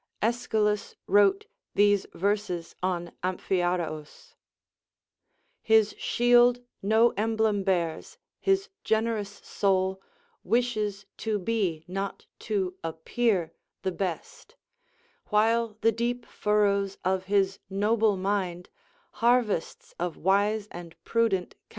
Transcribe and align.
Aeschylus 0.23 0.95
wrote 1.05 1.45
these 1.75 2.07
verses 2.15 2.73
on 2.81 3.11
Amphiaraus:— 3.23 4.33
His 5.61 5.93
shield 5.99 6.63
no 6.81 7.11
emblem 7.11 7.63
bears; 7.63 8.17
his 8.39 8.69
generous 8.83 9.29
soul 9.29 10.01
Wishes 10.43 11.05
to 11.17 11.37
be, 11.37 11.85
not 11.87 12.25
to 12.49 12.73
appear, 12.83 13.53
the 13.83 13.91
best; 13.91 14.55
While 15.27 15.75
tlie 15.75 15.95
deep 15.95 16.25
furrows 16.25 16.97
of 17.05 17.25
his 17.25 17.59
noble 17.69 18.17
mind 18.17 18.69
Harvests 19.21 19.93
of 19.99 20.17
wise 20.17 20.65
and 20.71 20.95
prudent 21.03 21.49
counsel 21.51 21.57
bear. 21.61 21.69